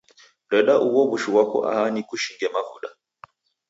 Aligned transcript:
Reda 0.51 0.73
ugho 0.85 0.99
w'ushu 1.07 1.29
ghwako 1.33 1.57
aha 1.71 1.83
nikushinge 1.93 2.45
mavuda 2.55 2.89